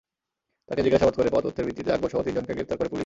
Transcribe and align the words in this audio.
তাঁকে 0.67 0.81
জিজ্ঞাসাবাদ 0.85 1.15
করে 1.19 1.31
পাওয়া 1.31 1.45
তথ্যের 1.45 1.67
ভিত্তিতে 1.67 1.93
আকবরসহ 1.95 2.19
তিনজনকে 2.25 2.53
গ্রেপ্তার 2.55 2.77
করে 2.79 2.89
পুলিশ। 2.91 2.99